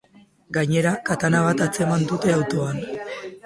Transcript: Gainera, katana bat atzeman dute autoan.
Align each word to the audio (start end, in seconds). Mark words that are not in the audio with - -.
Gainera, 0.57 0.93
katana 1.11 1.43
bat 1.49 1.63
atzeman 1.67 2.09
dute 2.13 2.35
autoan. 2.41 2.85